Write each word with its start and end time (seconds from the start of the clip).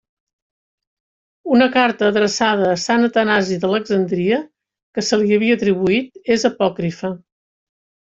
Una 1.57 1.65
carta 1.75 2.07
adreçada 2.13 2.69
a 2.71 2.79
Sant 2.83 3.05
Atanasi 3.09 3.57
d'Alexandria 3.65 4.39
que 4.97 5.05
se 5.11 5.21
li 5.25 5.37
havia 5.37 5.59
atribuït 5.59 6.19
és 6.37 6.47
apòcrifa. 6.51 7.13